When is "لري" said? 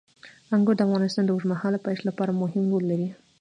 2.91-3.07